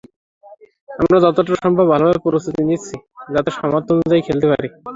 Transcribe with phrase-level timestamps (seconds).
[0.95, 2.95] আমরা যতটা সম্ভব ভালোভাবে প্রস্তুতি নিচ্ছি,
[3.33, 4.67] যাতে সামর্থ্য অনুযায়ী খেলতে পারি।